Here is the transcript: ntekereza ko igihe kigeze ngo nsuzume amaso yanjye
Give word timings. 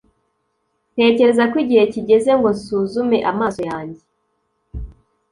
ntekereza 0.93 1.43
ko 1.51 1.55
igihe 1.63 1.83
kigeze 1.93 2.31
ngo 2.37 2.49
nsuzume 2.55 3.17
amaso 3.31 3.61
yanjye 3.71 4.01